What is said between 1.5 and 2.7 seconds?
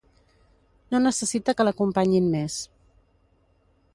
que l'acompanyin més.